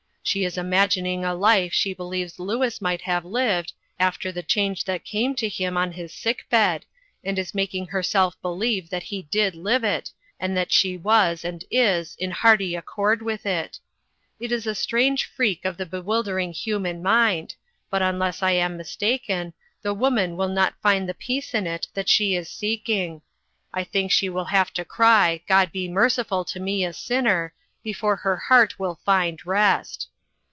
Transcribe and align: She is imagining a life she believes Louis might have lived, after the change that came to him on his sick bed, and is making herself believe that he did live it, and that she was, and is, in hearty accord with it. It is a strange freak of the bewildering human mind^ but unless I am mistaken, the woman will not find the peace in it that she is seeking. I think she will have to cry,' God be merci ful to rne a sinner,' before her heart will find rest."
She 0.23 0.45
is 0.45 0.57
imagining 0.57 1.25
a 1.25 1.33
life 1.33 1.73
she 1.73 1.93
believes 1.93 2.39
Louis 2.39 2.79
might 2.79 3.01
have 3.01 3.25
lived, 3.25 3.73
after 3.99 4.31
the 4.31 4.43
change 4.43 4.85
that 4.85 5.03
came 5.03 5.35
to 5.35 5.49
him 5.49 5.75
on 5.75 5.91
his 5.91 6.13
sick 6.13 6.45
bed, 6.49 6.85
and 7.21 7.37
is 7.37 7.55
making 7.55 7.87
herself 7.87 8.41
believe 8.41 8.89
that 8.91 9.01
he 9.03 9.23
did 9.23 9.55
live 9.55 9.83
it, 9.83 10.11
and 10.39 10.55
that 10.55 10.71
she 10.71 10.95
was, 10.95 11.43
and 11.43 11.65
is, 11.69 12.15
in 12.17 12.31
hearty 12.31 12.75
accord 12.77 13.21
with 13.21 13.45
it. 13.45 13.79
It 14.39 14.53
is 14.53 14.65
a 14.65 14.75
strange 14.75 15.25
freak 15.25 15.65
of 15.65 15.75
the 15.75 15.87
bewildering 15.87 16.53
human 16.53 17.03
mind^ 17.03 17.55
but 17.89 18.03
unless 18.03 18.41
I 18.41 18.51
am 18.51 18.77
mistaken, 18.77 19.53
the 19.81 19.93
woman 19.93 20.37
will 20.37 20.49
not 20.49 20.75
find 20.81 21.09
the 21.09 21.15
peace 21.15 21.53
in 21.53 21.67
it 21.67 21.87
that 21.93 22.07
she 22.07 22.35
is 22.35 22.47
seeking. 22.49 23.21
I 23.73 23.83
think 23.83 24.11
she 24.13 24.29
will 24.29 24.45
have 24.45 24.71
to 24.75 24.85
cry,' 24.85 25.41
God 25.47 25.73
be 25.73 25.89
merci 25.89 26.23
ful 26.23 26.45
to 26.45 26.59
rne 26.59 26.87
a 26.87 26.93
sinner,' 26.93 27.53
before 27.83 28.15
her 28.17 28.37
heart 28.37 28.79
will 28.79 28.99
find 29.03 29.45
rest." 29.45 30.07